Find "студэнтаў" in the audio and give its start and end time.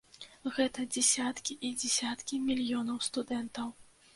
3.11-3.71